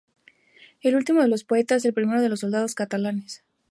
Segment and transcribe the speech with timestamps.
[0.81, 3.43] El último de los poetas, al primero de los soldados catalanes".